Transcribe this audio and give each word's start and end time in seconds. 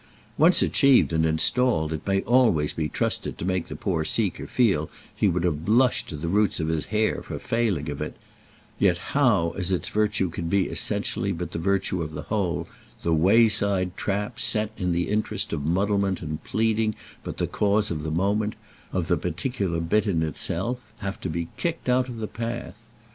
Once 0.35 0.63
achieved 0.63 1.13
and 1.13 1.27
installed 1.27 1.93
it 1.93 2.07
may 2.07 2.21
always 2.21 2.73
be 2.73 2.89
trusted 2.89 3.37
to 3.37 3.45
make 3.45 3.67
the 3.67 3.75
poor 3.75 4.03
seeker 4.03 4.47
feel 4.47 4.89
he 5.15 5.27
would 5.27 5.43
have 5.43 5.63
blushed 5.63 6.09
to 6.09 6.15
the 6.17 6.27
roots 6.27 6.59
of 6.59 6.69
his 6.69 6.85
hair 6.85 7.21
for 7.21 7.37
failing 7.37 7.87
of 7.87 8.01
it; 8.01 8.15
yet, 8.79 8.97
how, 9.13 9.51
as 9.55 9.71
its 9.71 9.89
virtue 9.89 10.31
can 10.31 10.47
be 10.49 10.63
essentially 10.67 11.31
but 11.31 11.51
the 11.51 11.59
virtue 11.59 12.01
of 12.01 12.13
the 12.13 12.23
whole, 12.23 12.67
the 13.03 13.13
wayside 13.13 13.95
traps 13.95 14.43
set 14.43 14.71
in 14.75 14.91
the 14.91 15.07
interest 15.07 15.53
of 15.53 15.61
muddlement 15.67 16.19
and 16.23 16.43
pleading 16.43 16.95
but 17.23 17.37
the 17.37 17.45
cause 17.45 17.91
of 17.91 18.01
the 18.01 18.09
moment, 18.09 18.55
of 18.91 19.07
the 19.07 19.17
particular 19.17 19.79
bit 19.79 20.07
in 20.07 20.23
itself, 20.23 20.79
have 20.97 21.21
to 21.21 21.29
be 21.29 21.49
kicked 21.57 21.87
out 21.87 22.09
of 22.09 22.17
the 22.17 22.25
path! 22.27 22.79